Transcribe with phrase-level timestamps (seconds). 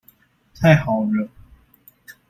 [0.59, 1.29] 太好惹